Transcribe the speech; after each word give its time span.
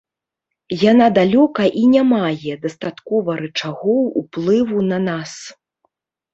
Яна 0.91 1.07
далёка 1.17 1.65
і 1.81 1.83
не 1.93 2.03
мае 2.15 2.51
дастаткова 2.65 3.31
рычагоў 3.45 4.01
уплыву 4.25 4.77
на 4.91 4.99
нас. 5.09 5.31